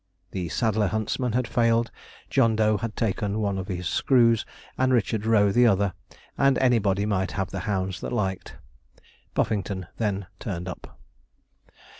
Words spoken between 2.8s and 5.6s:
taken one of his screws, and Richard Roe